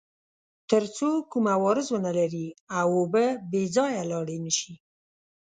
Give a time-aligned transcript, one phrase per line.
[0.69, 2.47] تر څو کوم عوارض ونلري
[2.79, 4.73] او اوبه بې ځایه لاړې نه شي.